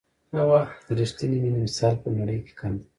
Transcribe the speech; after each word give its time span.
د 0.85 0.87
رښتیني 0.99 1.37
مینې 1.43 1.59
مثال 1.65 1.93
په 2.03 2.07
نړۍ 2.17 2.37
کې 2.45 2.53
کم 2.59 2.71
دی. 2.79 2.85